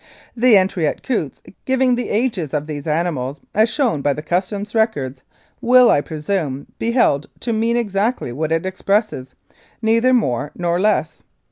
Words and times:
"The 0.35 0.57
entry 0.57 0.87
at 0.87 1.03
Coutts 1.03 1.43
giving 1.65 1.93
the 1.93 2.09
ages 2.09 2.55
of 2.55 2.65
these 2.65 2.87
animals, 2.87 3.39
as 3.53 3.69
shown 3.69 4.01
by 4.01 4.13
the 4.13 4.23
Customs 4.23 4.73
records, 4.73 5.21
will, 5.61 5.91
I 5.91 6.01
presume, 6.01 6.65
be 6.79 6.89
held 6.93 7.27
to 7.41 7.53
mean 7.53 7.77
exactly 7.77 8.31
what 8.33 8.51
it 8.51 8.65
expresses, 8.65 9.35
neither 9.79 10.11
more 10.11 10.49
nor 10.55 10.79
less. 10.79 11.21